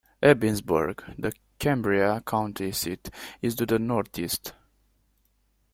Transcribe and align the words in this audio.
Ebensburg, 0.23 1.03
the 1.19 1.31
Cambria 1.59 2.23
County 2.25 2.71
seat, 2.71 3.11
is 3.39 3.53
to 3.53 3.67
the 3.67 3.77
northeast. 3.77 4.53